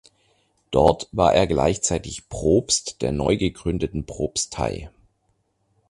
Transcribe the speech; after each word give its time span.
Dort 0.71 1.09
war 1.11 1.35
er 1.35 1.45
gleichzeitig 1.45 2.27
Propst 2.27 3.03
der 3.03 3.11
neu 3.11 3.37
gegründeten 3.37 4.07
Propstei. 4.07 4.89